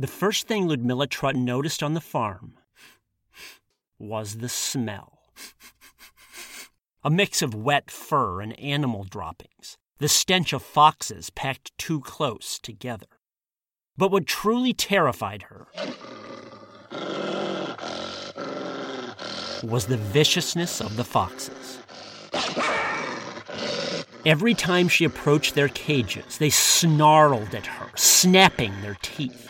[0.00, 2.54] The first thing Ludmilla Trut noticed on the farm
[3.98, 5.18] was the smell.
[7.04, 12.58] A mix of wet fur and animal droppings, the stench of foxes packed too close
[12.58, 13.08] together.
[13.98, 15.66] But what truly terrified her
[19.62, 21.76] was the viciousness of the foxes.
[24.24, 29.48] Every time she approached their cages, they snarled at her, snapping their teeth.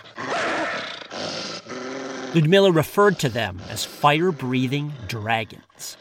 [2.33, 5.97] Ludmilla referred to them as fire breathing dragons.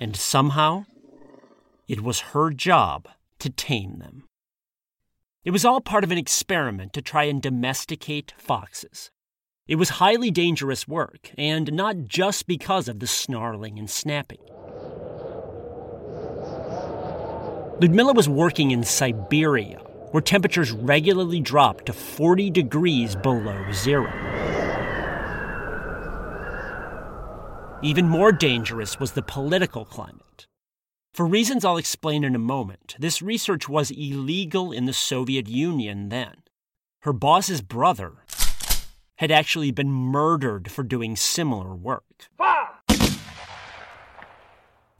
[0.00, 0.86] And somehow,
[1.86, 3.06] it was her job
[3.38, 4.24] to tame them.
[5.44, 9.12] It was all part of an experiment to try and domesticate foxes.
[9.68, 14.40] It was highly dangerous work, and not just because of the snarling and snapping.
[17.80, 19.78] Ludmilla was working in Siberia,
[20.10, 24.51] where temperatures regularly dropped to 40 degrees below zero.
[27.84, 30.46] Even more dangerous was the political climate.
[31.14, 36.08] For reasons I'll explain in a moment, this research was illegal in the Soviet Union
[36.08, 36.44] then.
[37.00, 38.24] Her boss's brother
[39.16, 42.28] had actually been murdered for doing similar work.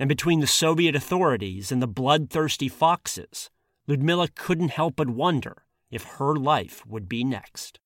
[0.01, 3.49] And between the Soviet authorities and the bloodthirsty foxes,
[3.87, 7.79] Ludmilla couldn't help but wonder if her life would be next.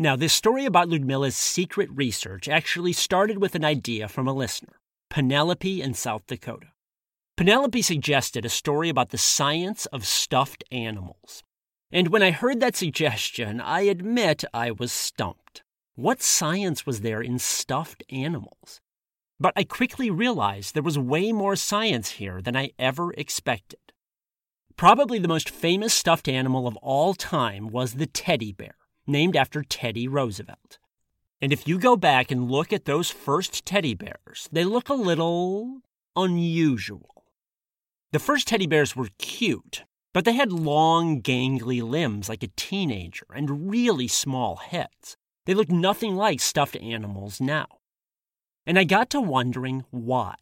[0.00, 4.80] Now, this story about Ludmilla's secret research actually started with an idea from a listener,
[5.10, 6.68] Penelope in South Dakota.
[7.36, 11.42] Penelope suggested a story about the science of stuffed animals.
[11.92, 15.64] And when I heard that suggestion, I admit I was stumped.
[15.96, 18.80] What science was there in stuffed animals?
[19.38, 23.92] But I quickly realized there was way more science here than I ever expected.
[24.78, 29.62] Probably the most famous stuffed animal of all time was the teddy bear named after
[29.62, 30.78] Teddy Roosevelt.
[31.40, 34.94] And if you go back and look at those first teddy bears, they look a
[34.94, 35.80] little
[36.14, 37.24] unusual.
[38.12, 43.26] The first teddy bears were cute, but they had long, gangly limbs like a teenager
[43.34, 45.16] and really small heads.
[45.46, 47.66] They looked nothing like stuffed animals now.
[48.66, 50.34] And I got to wondering why.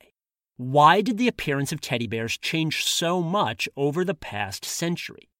[0.56, 5.30] Why did the appearance of teddy bears change so much over the past century?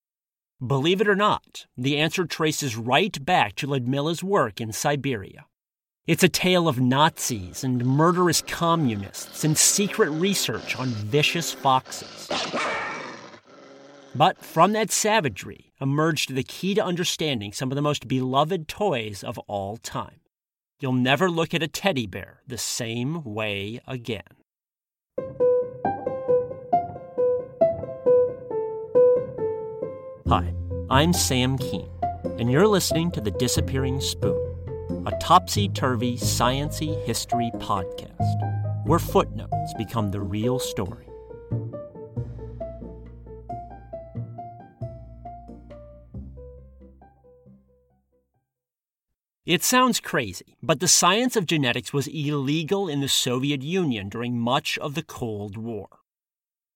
[0.65, 5.47] Believe it or not, the answer traces right back to Ludmilla's work in Siberia.
[6.05, 12.29] It's a tale of Nazis and murderous communists and secret research on vicious foxes.
[14.17, 19.23] But from that savagery emerged the key to understanding some of the most beloved toys
[19.23, 20.23] of all time.
[20.81, 24.38] You'll never look at a teddy bear the same way again.
[30.29, 30.53] Hi,
[30.91, 31.89] I'm Sam Kean,
[32.39, 39.73] and you're listening to The Disappearing Spoon, a topsy turvy sciency history podcast where footnotes
[39.79, 41.09] become the real story.
[49.47, 54.39] It sounds crazy, but the science of genetics was illegal in the Soviet Union during
[54.39, 55.89] much of the Cold War.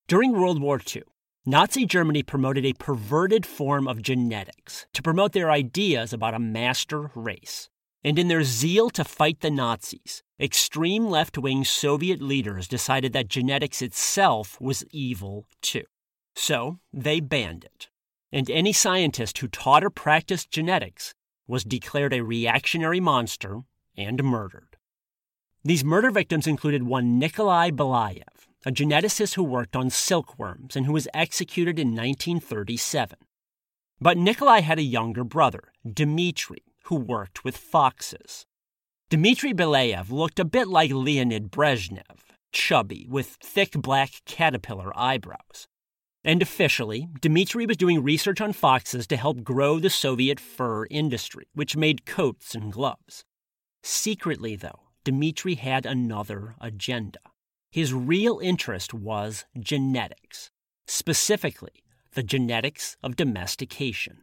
[0.08, 1.02] During World War II,
[1.44, 7.10] Nazi Germany promoted a perverted form of genetics to promote their ideas about a master
[7.16, 7.68] race.
[8.04, 13.26] And in their zeal to fight the Nazis, extreme left wing Soviet leaders decided that
[13.26, 15.82] genetics itself was evil too.
[16.36, 17.88] So they banned it.
[18.30, 21.12] And any scientist who taught or practiced genetics
[21.48, 23.62] was declared a reactionary monster
[23.96, 24.76] and murdered.
[25.64, 30.92] These murder victims included one Nikolai Belyaev, a geneticist who worked on silkworms and who
[30.92, 33.18] was executed in 1937.
[34.00, 38.46] But Nikolai had a younger brother, Dmitri, who worked with foxes.
[39.10, 42.18] Dmitri Belyaev looked a bit like Leonid Brezhnev,
[42.52, 45.68] chubby, with thick black caterpillar eyebrows.
[46.24, 51.46] And officially, Dmitri was doing research on foxes to help grow the Soviet fur industry,
[51.52, 53.24] which made coats and gloves.
[53.82, 57.18] Secretly, though, Dmitri had another agenda.
[57.72, 60.50] His real interest was genetics,
[60.86, 61.82] specifically,
[62.12, 64.18] the genetics of domestication.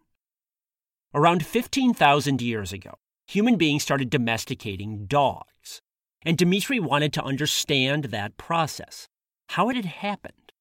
[1.16, 5.82] Around 15,000 years ago, human beings started domesticating dogs,
[6.22, 9.08] and Dmitry wanted to understand that process.
[9.48, 10.54] How had it happened?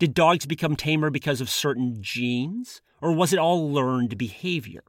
[0.00, 4.82] Did dogs become tamer because of certain genes, or was it all learned behavior?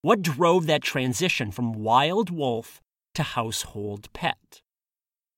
[0.00, 2.80] What drove that transition from wild wolf
[3.12, 4.62] to household pet?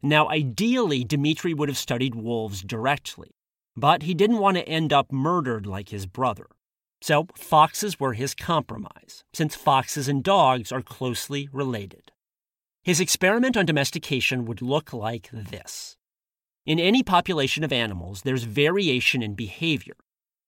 [0.02, 3.30] Now, ideally, Dmitri would have studied wolves directly,
[3.76, 6.46] but he didn't want to end up murdered like his brother.
[7.00, 12.12] So, foxes were his compromise, since foxes and dogs are closely related.
[12.82, 15.96] His experiment on domestication would look like this
[16.66, 19.94] in any population of animals, there's variation in behavior.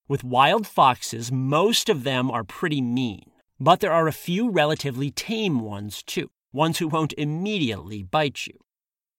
[0.08, 3.30] With wild foxes, most of them are pretty mean,
[3.60, 8.58] but there are a few relatively tame ones too, ones who won't immediately bite you.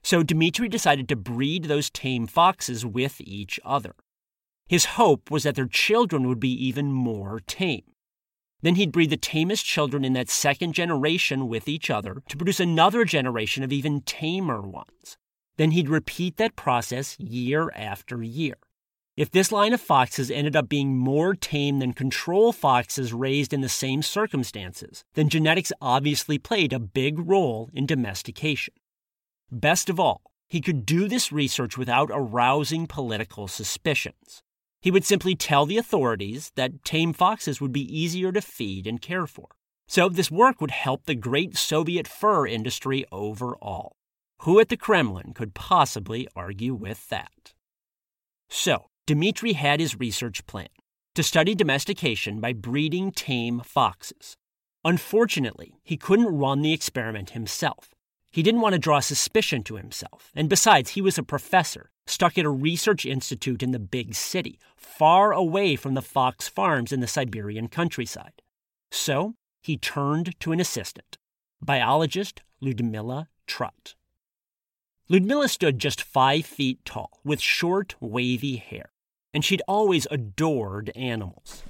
[0.03, 3.95] So Dmitri decided to breed those tame foxes with each other.
[4.67, 7.83] His hope was that their children would be even more tame.
[8.61, 12.59] Then he'd breed the tamest children in that second generation with each other to produce
[12.59, 15.17] another generation of even tamer ones.
[15.57, 18.55] Then he'd repeat that process year after year.
[19.17, 23.59] If this line of foxes ended up being more tame than control foxes raised in
[23.59, 28.73] the same circumstances, then genetics obviously played a big role in domestication.
[29.51, 34.43] Best of all, he could do this research without arousing political suspicions.
[34.81, 39.01] He would simply tell the authorities that tame foxes would be easier to feed and
[39.01, 39.47] care for.
[39.87, 43.93] So, this work would help the great Soviet fur industry overall.
[44.43, 47.53] Who at the Kremlin could possibly argue with that?
[48.49, 50.69] So, Dmitri had his research plan
[51.15, 54.37] to study domestication by breeding tame foxes.
[54.85, 57.89] Unfortunately, he couldn't run the experiment himself.
[58.31, 62.37] He didn't want to draw suspicion to himself, and besides, he was a professor stuck
[62.37, 66.99] at a research institute in the big city, far away from the fox farms in
[66.99, 68.41] the Siberian countryside.
[68.91, 71.17] So, he turned to an assistant,
[71.61, 73.95] biologist Ludmilla Trut.
[75.07, 78.91] Ludmilla stood just five feet tall, with short, wavy hair,
[79.33, 81.63] and she'd always adored animals.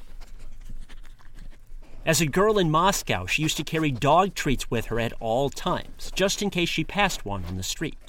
[2.09, 5.47] As a girl in Moscow, she used to carry dog treats with her at all
[5.51, 7.99] times, just in case she passed one on the street.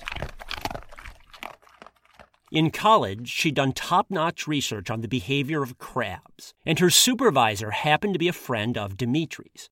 [2.50, 7.72] In college, she'd done top notch research on the behavior of crabs, and her supervisor
[7.72, 9.68] happened to be a friend of Dimitri's.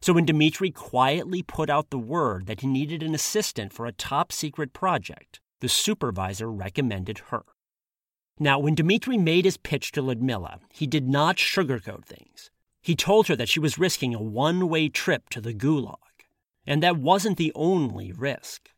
[0.00, 3.92] So when Dmitri quietly put out the word that he needed an assistant for a
[3.92, 7.42] top secret project, the supervisor recommended her.
[8.38, 12.51] Now, when Dmitri made his pitch to Ludmilla, he did not sugarcoat things.
[12.82, 15.96] He told her that she was risking a one way trip to the gulag.
[16.66, 18.70] And that wasn't the only risk.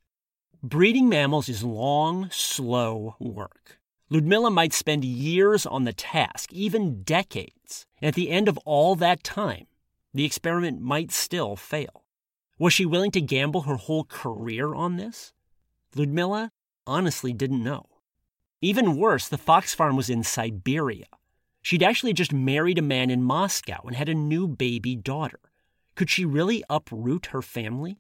[0.63, 3.79] Breeding mammals is long, slow work.
[4.11, 7.87] Ludmilla might spend years on the task, even decades.
[8.01, 9.67] And at the end of all that time,
[10.13, 12.05] the experiment might still fail.
[12.59, 15.33] Was she willing to gamble her whole career on this?
[15.95, 16.53] Ludmilla
[16.87, 17.87] honestly didn't know.
[18.61, 21.07] Even worse, the fox farm was in Siberia.
[21.65, 25.41] She'd actually just married a man in Moscow and had a new baby daughter.
[25.95, 27.97] Could she really uproot her family?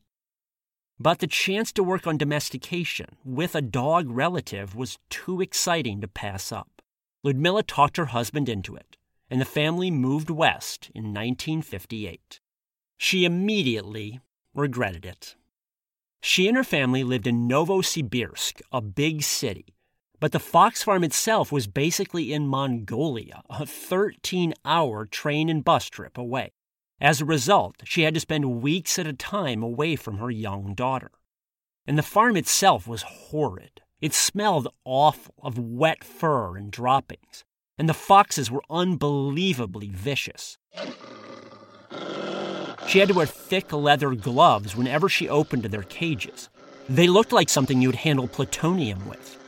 [1.00, 6.08] But the chance to work on domestication with a dog relative was too exciting to
[6.08, 6.82] pass up.
[7.22, 8.98] Ludmilla talked her husband into it
[9.30, 12.40] and the family moved west in 1958.
[12.98, 14.20] She immediately
[14.54, 15.36] regretted it.
[16.20, 19.73] She and her family lived in Novosibirsk, a big city,
[20.24, 25.90] but the fox farm itself was basically in Mongolia, a 13 hour train and bus
[25.90, 26.50] trip away.
[26.98, 30.72] As a result, she had to spend weeks at a time away from her young
[30.72, 31.10] daughter.
[31.86, 33.82] And the farm itself was horrid.
[34.00, 37.44] It smelled awful of wet fur and droppings
[37.76, 40.56] and the foxes were unbelievably vicious.
[42.86, 46.48] She had to wear thick leather gloves whenever she opened their cages.
[46.88, 49.38] They looked like something you'd handle plutonium with.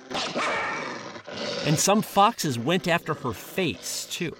[1.66, 4.36] And some foxes went after her face, too.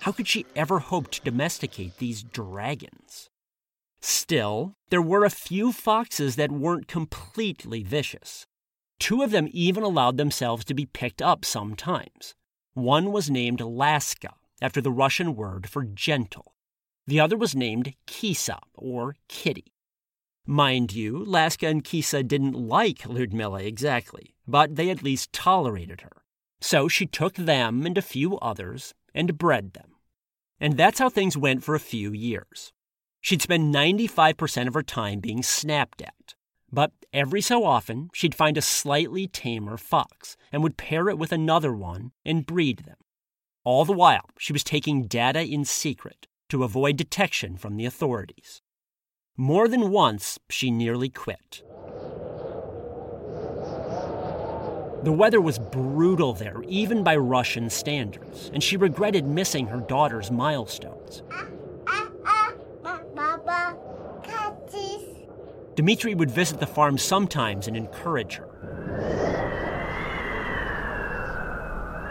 [0.00, 3.30] How could she ever hope to domesticate these dragons?
[4.00, 8.46] Still, there were a few foxes that weren't completely vicious.
[8.98, 12.34] Two of them even allowed themselves to be picked up sometimes.
[12.74, 16.54] One was named Laska, after the Russian word for gentle.
[17.06, 19.72] The other was named Kisa, or Kitty.
[20.50, 26.22] Mind you, Laska and Kisa didn't like Ludmilla exactly, but they at least tolerated her.
[26.58, 29.96] So she took them and a few others and bred them.
[30.58, 32.72] And that's how things went for a few years.
[33.20, 36.34] She'd spend 95% of her time being snapped at.
[36.72, 41.30] But every so often, she'd find a slightly tamer fox and would pair it with
[41.30, 42.96] another one and breed them.
[43.64, 48.62] All the while, she was taking data in secret to avoid detection from the authorities.
[49.40, 51.62] More than once, she nearly quit.
[55.04, 60.32] The weather was brutal there, even by Russian standards, and she regretted missing her daughter's
[60.32, 61.22] milestones.
[65.76, 68.48] Dmitri would visit the farm sometimes and encourage her.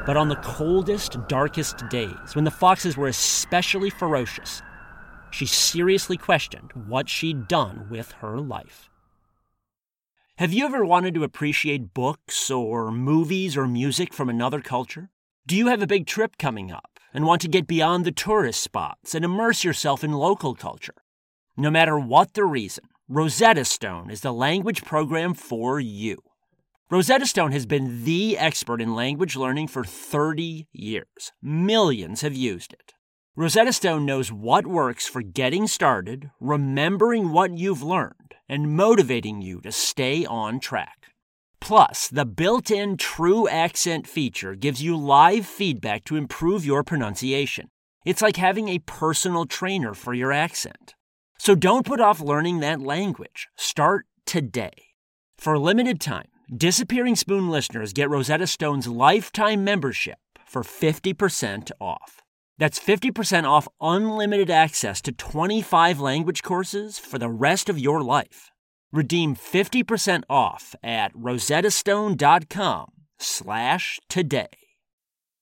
[0.05, 4.61] But on the coldest, darkest days, when the foxes were especially ferocious,
[5.31, 8.89] she seriously questioned what she'd done with her life.
[10.37, 15.09] Have you ever wanted to appreciate books or movies or music from another culture?
[15.47, 18.61] Do you have a big trip coming up and want to get beyond the tourist
[18.61, 20.93] spots and immerse yourself in local culture?
[21.55, 26.17] No matter what the reason, Rosetta Stone is the language program for you.
[26.91, 31.31] Rosetta Stone has been the expert in language learning for 30 years.
[31.41, 32.93] Millions have used it.
[33.39, 39.61] Rosetta Stone knows what works for getting started, remembering what you've learned, and motivating you
[39.61, 41.13] to stay on track.
[41.61, 47.67] Plus, the built in True Accent feature gives you live feedback to improve your pronunciation.
[48.07, 50.95] It's like having a personal trainer for your accent.
[51.37, 53.49] So don't put off learning that language.
[53.55, 54.95] Start today.
[55.37, 62.23] For a limited time, Disappearing Spoon listeners get Rosetta Stone's lifetime membership for 50% off.
[62.57, 68.51] That's 50% off unlimited access to 25 language courses for the rest of your life.
[68.91, 72.87] Redeem 50% off at rosettastone.com
[73.19, 74.49] slash today.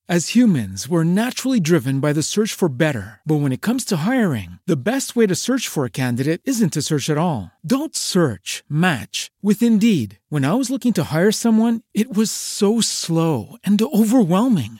[0.08, 3.22] As humans, we're naturally driven by the search for better.
[3.26, 6.74] But when it comes to hiring, the best way to search for a candidate isn't
[6.74, 7.52] to search at all.
[7.66, 10.20] Don't search, match with Indeed.
[10.30, 14.80] When I was looking to hire someone, it was so slow and overwhelming.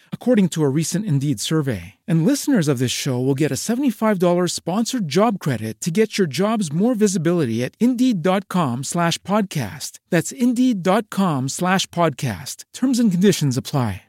[0.13, 1.95] according to a recent Indeed survey.
[2.07, 6.27] And listeners of this show will get a $75 sponsored job credit to get your
[6.27, 9.99] jobs more visibility at Indeed.com slash podcast.
[10.09, 12.63] That's Indeed.com slash podcast.
[12.71, 14.03] Terms and conditions apply.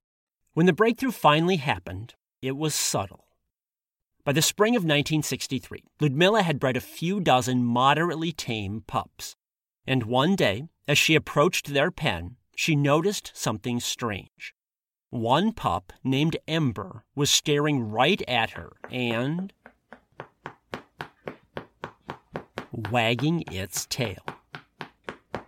[0.55, 3.25] When the breakthrough finally happened, it was subtle.
[4.25, 9.35] By the spring of 1963, Ludmilla had bred a few dozen moderately tame pups.
[9.87, 14.55] And one day, as she approached their pen, she noticed something strange.
[15.13, 19.53] One pup, named Ember, was staring right at her and
[22.73, 24.25] wagging its tail.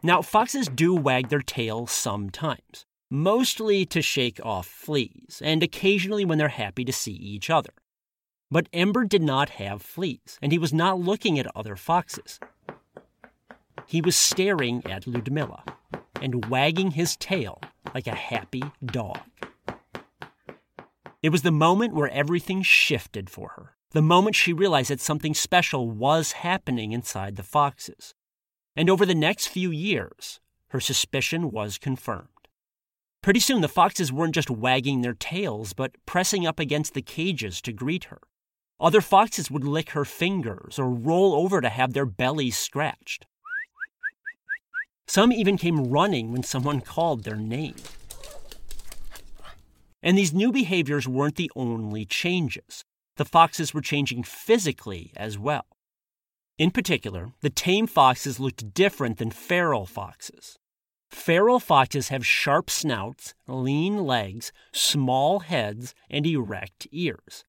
[0.03, 6.37] Now, foxes do wag their tails sometimes, mostly to shake off fleas, and occasionally when
[6.37, 7.73] they're happy to see each other.
[8.51, 12.39] But Ember did not have fleas, and he was not looking at other foxes.
[13.87, 15.65] He was staring at Ludmilla
[16.21, 17.63] and wagging his tail
[17.95, 19.21] like a happy dog.
[21.25, 25.33] It was the moment where everything shifted for her, the moment she realized that something
[25.33, 28.13] special was happening inside the foxes.
[28.77, 32.29] And over the next few years, her suspicion was confirmed.
[33.23, 37.63] Pretty soon, the foxes weren't just wagging their tails, but pressing up against the cages
[37.63, 38.21] to greet her.
[38.79, 43.25] Other foxes would lick her fingers or roll over to have their bellies scratched.
[45.07, 47.77] Some even came running when someone called their name.
[50.05, 52.85] And these new behaviors weren't the only changes.
[53.17, 55.65] The foxes were changing physically as well.
[56.59, 60.59] In particular, the tame foxes looked different than feral foxes.
[61.11, 67.47] Feral foxes have sharp snouts, lean legs, small heads, and erect ears.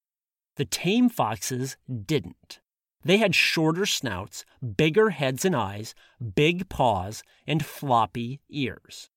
[0.55, 2.61] The tame foxes didn't.
[3.03, 4.45] They had shorter snouts,
[4.77, 5.93] bigger heads and eyes,
[6.35, 9.09] big paws, and floppy ears.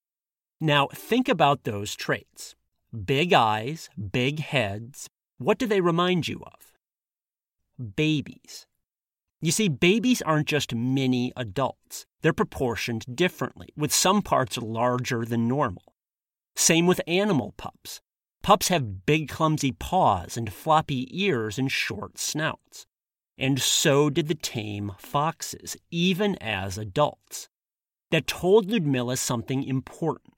[0.60, 2.56] Now, think about those traits.
[3.04, 5.08] Big eyes, big heads.
[5.38, 6.68] What do they remind you of?
[7.78, 8.66] babies.
[9.40, 12.06] You see, babies aren't just mini adults.
[12.22, 15.94] They're proportioned differently, with some parts larger than normal.
[16.56, 18.00] Same with animal pups.
[18.42, 22.86] Pups have big, clumsy paws and floppy ears and short snouts.
[23.36, 27.48] And so did the tame foxes, even as adults.
[28.10, 30.34] That told Ludmilla something important.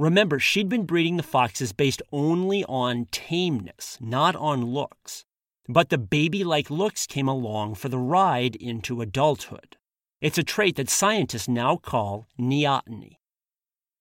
[0.00, 5.26] Remember, she'd been breeding the foxes based only on tameness, not on looks.
[5.68, 9.76] But the baby like looks came along for the ride into adulthood.
[10.22, 13.18] It's a trait that scientists now call neoteny.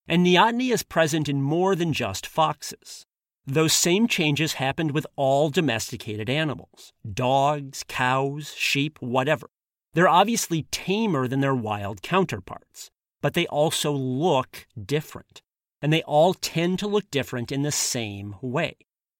[0.07, 3.05] And neoteny is present in more than just foxes.
[3.45, 9.49] Those same changes happened with all domesticated animals dogs, cows, sheep, whatever.
[9.95, 12.89] They're obviously tamer than their wild counterparts,
[13.21, 15.41] but they also look different.
[15.81, 18.75] And they all tend to look different in the same way.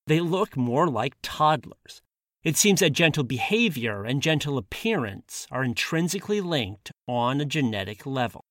[0.08, 2.02] They look more like toddlers.
[2.44, 8.46] It seems that gentle behavior and gentle appearance are intrinsically linked on a genetic level.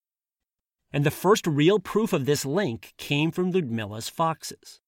[0.93, 4.81] And the first real proof of this link came from Ludmilla's foxes.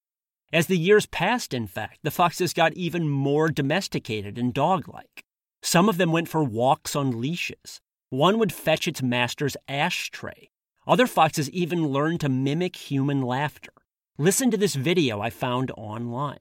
[0.53, 5.25] As the years passed, in fact, the foxes got even more domesticated and dog like.
[5.63, 7.81] Some of them went for walks on leashes.
[8.11, 10.50] One would fetch its master's ashtray.
[10.91, 13.71] Other foxes even learned to mimic human laughter.
[14.19, 16.41] Listen to this video I found online.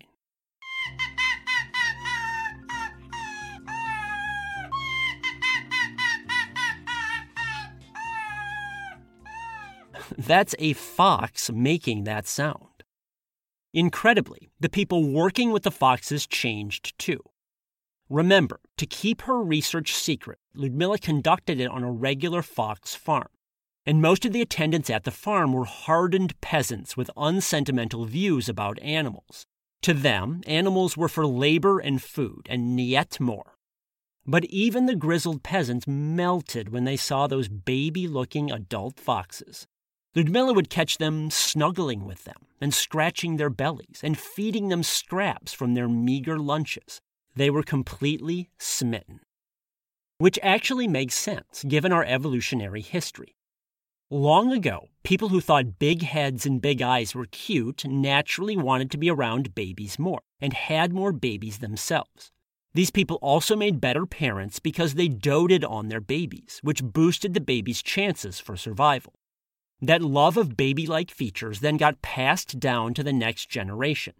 [10.18, 12.66] That's a fox making that sound.
[13.72, 17.20] Incredibly, the people working with the foxes changed too.
[18.10, 23.30] Remember, to keep her research secret, Ludmilla conducted it on a regular fox farm.
[23.86, 28.80] And most of the attendants at the farm were hardened peasants with unsentimental views about
[28.82, 29.46] animals.
[29.84, 33.56] To them, animals were for labor and food, and yet more.
[34.26, 39.66] But even the grizzled peasants melted when they saw those baby looking adult foxes.
[40.16, 45.54] Ludmilla would catch them snuggling with them and scratching their bellies and feeding them scraps
[45.54, 47.00] from their meager lunches.
[47.36, 49.22] They were completely smitten.
[50.18, 53.36] Which actually makes sense given our evolutionary history.
[54.12, 58.98] Long ago, people who thought big heads and big eyes were cute naturally wanted to
[58.98, 62.32] be around babies more and had more babies themselves.
[62.74, 67.40] These people also made better parents because they doted on their babies, which boosted the
[67.40, 69.14] baby's chances for survival.
[69.80, 74.16] That love of baby like features then got passed down to the next generation.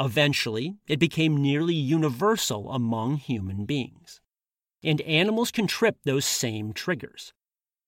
[0.00, 4.20] Eventually, it became nearly universal among human beings.
[4.82, 7.32] And animals can trip those same triggers.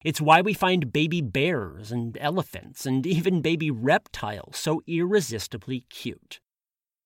[0.05, 6.41] It's why we find baby bears and elephants and even baby reptiles so irresistibly cute.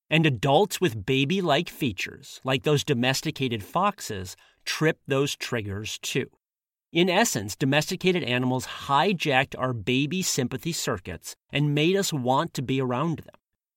[0.09, 6.31] And adults with baby like features, like those domesticated foxes, trip those triggers too.
[6.93, 12.81] In essence, domesticated animals hijacked our baby sympathy circuits and made us want to be
[12.81, 13.35] around them.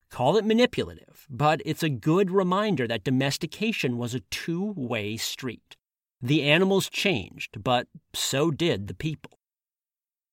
[0.09, 5.75] Call it manipulative, but it's a good reminder that domestication was a two way street.
[6.21, 9.39] The animals changed, but so did the people.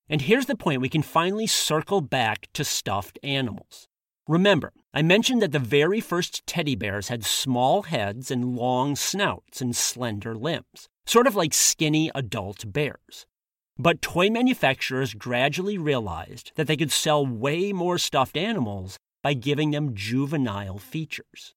[0.09, 3.89] And here's the point we can finally circle back to stuffed animals.
[4.29, 9.61] Remember, I mentioned that the very first teddy bears had small heads and long snouts
[9.61, 13.27] and slender limbs sort of like skinny adult bears.
[13.79, 19.71] But toy manufacturers gradually realized that they could sell way more stuffed animals by giving
[19.71, 21.55] them juvenile features.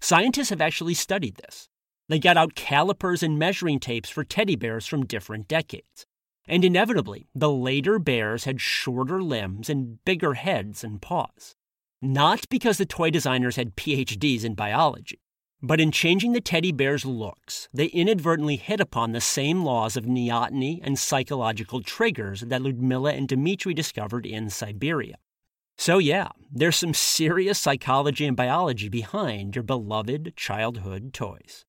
[0.00, 1.68] Scientists have actually studied this.
[2.08, 6.06] They got out calipers and measuring tapes for teddy bears from different decades.
[6.48, 11.56] And inevitably, the later bears had shorter limbs and bigger heads and paws.
[12.00, 15.18] Not because the toy designers had PhDs in biology,
[15.60, 20.04] but in changing the teddy bear's looks, they inadvertently hit upon the same laws of
[20.04, 25.16] neoteny and psychological triggers that Ludmilla and Dmitri discovered in Siberia.
[25.78, 31.65] So, yeah, there's some serious psychology and biology behind your beloved childhood toys.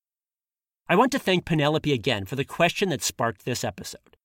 [0.90, 4.16] I want to thank Penelope again for the question that sparked this episode.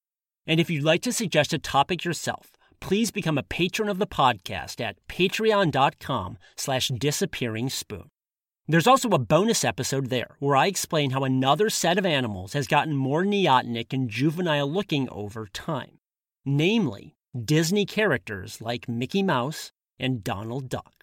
[0.47, 4.07] And if you'd like to suggest a topic yourself, please become a patron of the
[4.07, 8.09] podcast at patreon.com slash disappearing spoon.
[8.65, 12.65] There's also a bonus episode there where I explain how another set of animals has
[12.65, 15.99] gotten more neotenic and juvenile looking over time,
[16.45, 20.93] namely Disney characters like Mickey Mouse and Donald Duck.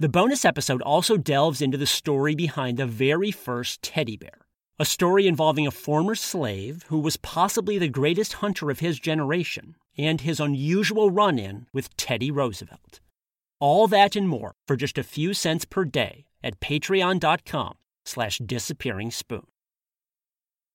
[0.00, 4.46] The bonus episode also delves into the story behind the very first teddy bear,
[4.78, 9.74] a story involving a former slave who was possibly the greatest hunter of his generation
[9.96, 13.00] and his unusual run in with Teddy Roosevelt.
[13.58, 17.74] All that and more for just a few cents per day at patreon.com
[18.06, 19.48] slash disappearing spoon.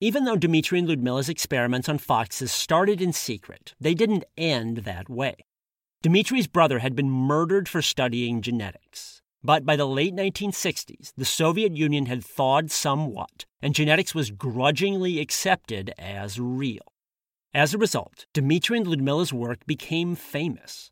[0.01, 5.07] Even though Dmitri and Ludmilla's experiments on foxes started in secret, they didn't end that
[5.09, 5.38] way.
[6.03, 9.21] Dmitri's brother had been murdered for studying genetics.
[9.41, 15.21] But by the late 1960s, the Soviet Union had thawed somewhat, and genetics was grudgingly
[15.21, 16.91] accepted as real.
[17.53, 20.91] As a result, Dmitri and Ludmila's work became famous.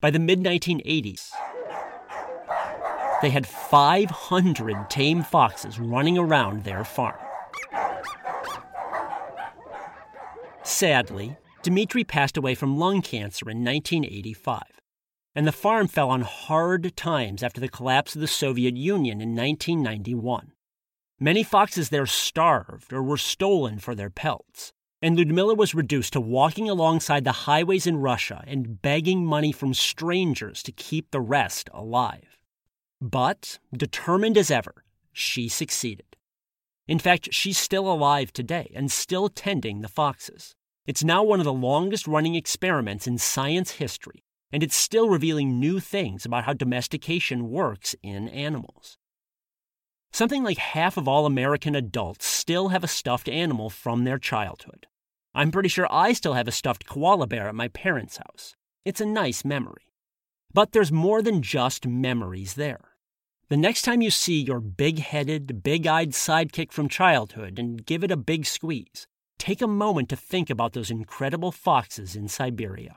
[0.00, 1.30] By the mid 1980s,
[3.20, 7.18] they had 500 tame foxes running around their farm.
[10.62, 14.62] Sadly, Dmitri passed away from lung cancer in 1985,
[15.34, 19.36] and the farm fell on hard times after the collapse of the Soviet Union in
[19.36, 20.52] 1991.
[21.20, 26.20] Many foxes there starved or were stolen for their pelts, and Ludmila was reduced to
[26.20, 31.70] walking alongside the highways in Russia and begging money from strangers to keep the rest
[31.72, 32.40] alive.
[33.00, 36.16] But, determined as ever, she succeeded.
[36.88, 40.56] In fact, she's still alive today and still tending the foxes.
[40.84, 45.60] It's now one of the longest running experiments in science history, and it's still revealing
[45.60, 48.98] new things about how domestication works in animals.
[50.12, 54.86] Something like half of all American adults still have a stuffed animal from their childhood.
[55.34, 58.56] I'm pretty sure I still have a stuffed koala bear at my parents' house.
[58.84, 59.84] It's a nice memory.
[60.52, 62.90] But there's more than just memories there.
[63.48, 68.02] The next time you see your big headed, big eyed sidekick from childhood and give
[68.02, 69.06] it a big squeeze,
[69.42, 72.94] take a moment to think about those incredible foxes in Siberia.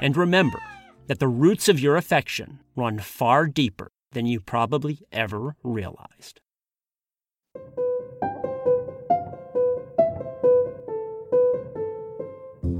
[0.00, 0.58] And remember
[1.06, 6.40] that the roots of your affection run far deeper than you probably ever realized.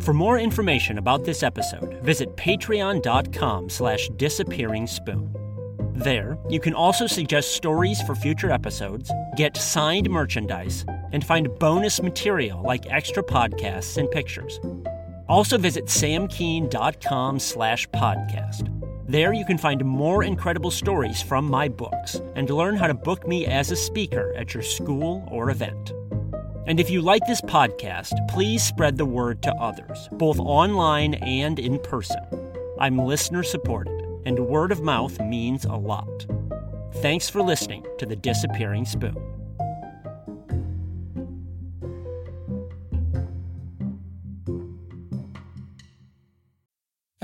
[0.00, 5.43] For more information about this episode, visit patreon.com slash disappearing spoon.
[5.94, 12.02] There, you can also suggest stories for future episodes, get signed merchandise, and find bonus
[12.02, 14.58] material like extra podcasts and pictures.
[15.28, 18.68] Also visit samkean.com slash podcast.
[19.06, 23.28] There you can find more incredible stories from my books and learn how to book
[23.28, 25.92] me as a speaker at your school or event.
[26.66, 31.60] And if you like this podcast, please spread the word to others, both online and
[31.60, 32.24] in person.
[32.80, 33.93] I'm listener supported,
[34.24, 36.26] and word of mouth means a lot.
[36.96, 39.33] Thanks for listening to The Disappearing Spoon.